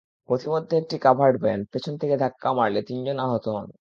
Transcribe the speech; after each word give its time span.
পথিমধ্যে 0.29 0.75
একটি 0.77 0.95
covered 0.97 1.35
van 1.43 1.59
পেছন 1.71 1.93
থেকে 2.01 2.15
ধাক্কা 2.17 2.49
মারলে 2.53 2.81
তিনজন 2.87 3.17
আহত 3.19 3.45
হন। 3.55 3.67